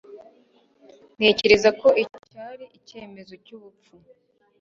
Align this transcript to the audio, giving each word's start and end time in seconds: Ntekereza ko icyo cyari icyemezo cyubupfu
Ntekereza 1.17 1.69
ko 1.79 1.87
icyo 2.03 2.19
cyari 2.31 2.65
icyemezo 2.77 3.33
cyubupfu 3.45 3.93